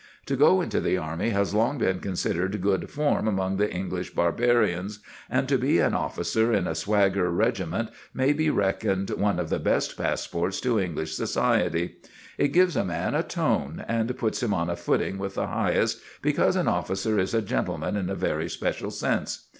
[0.25, 4.97] To go into the army has long been considered good form among the English Barbarians,
[5.29, 9.59] and to be an officer in a swagger regiment may be reckoned one of the
[9.59, 11.97] best passports to English society.
[12.39, 16.01] It gives a man a tone, and puts him on a footing with the highest,
[16.23, 19.45] because an officer is a gentleman in a very special sense.